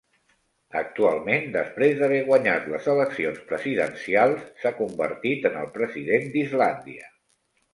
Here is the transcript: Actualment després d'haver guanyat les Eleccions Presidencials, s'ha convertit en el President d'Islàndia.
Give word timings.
Actualment 0.79 1.43
després 1.55 1.93
d'haver 1.99 2.21
guanyat 2.29 2.65
les 2.75 2.89
Eleccions 2.95 3.39
Presidencials, 3.51 4.49
s'ha 4.63 4.73
convertit 4.81 5.49
en 5.51 5.61
el 5.65 5.71
President 5.77 6.29
d'Islàndia. 6.37 7.13